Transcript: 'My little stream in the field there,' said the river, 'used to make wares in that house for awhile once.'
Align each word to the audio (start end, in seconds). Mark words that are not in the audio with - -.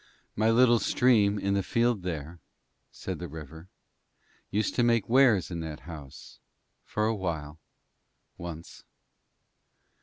'My 0.35 0.49
little 0.49 0.79
stream 0.79 1.37
in 1.37 1.53
the 1.53 1.61
field 1.61 2.01
there,' 2.01 2.39
said 2.91 3.19
the 3.19 3.27
river, 3.27 3.67
'used 4.49 4.73
to 4.73 4.83
make 4.83 5.07
wares 5.07 5.51
in 5.51 5.59
that 5.59 5.81
house 5.81 6.39
for 6.83 7.05
awhile 7.05 7.59
once.' 8.35 8.83